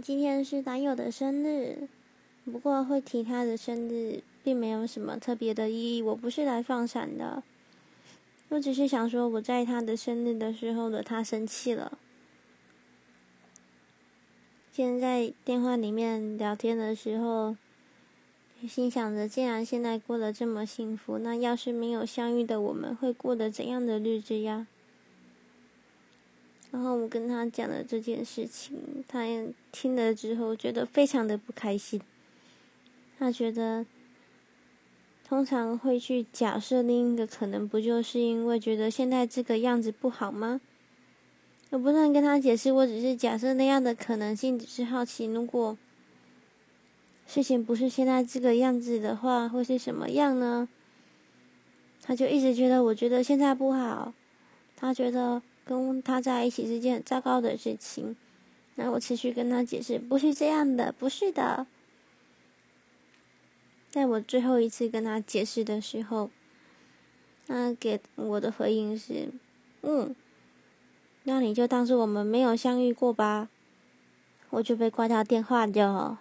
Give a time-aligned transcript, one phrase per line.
[0.00, 1.88] 今天是男友的生日，
[2.44, 6.02] 不过会提他的生日，并没有什么特别的意义。
[6.02, 7.42] 我不是来放闪的，
[8.50, 11.98] 我只是想说，我在他的生日的时候惹他生气了。
[14.70, 17.56] 现在电话里面聊天的时候，
[18.68, 24.66] 心想着，既然现在过得这么幸福，那要是没有相遇的，我们会过得怎样的日子呀？
[26.76, 31.98] 然后我跟他讲了这件事情，他也听了之后觉得非常的不开心。
[33.18, 33.86] 他觉得，
[35.26, 40.60] 通常会去假设另一个可能，不就是因为觉得现在这个样子不好吗？
[41.70, 45.78] 我不能跟他解释，我只是假设那样的可能性，只是好奇，如果
[47.26, 50.68] 事情不是现在这个样子的话，会是什么样呢？
[52.02, 54.12] 他就一直觉得，我觉得现在不好，
[54.76, 55.40] 他觉得。
[55.66, 58.16] 跟他在一起是件很糟糕的事情，
[58.76, 61.66] 那我持续跟他解释，不是这样的，不是的。
[63.90, 66.30] 在我最后一次跟他解释的时候，
[67.46, 69.30] 他给我的回应是
[69.82, 70.14] ：“嗯，
[71.24, 73.48] 那你就当做我们没有相遇过吧。”
[74.50, 76.20] 我就被挂掉电话了。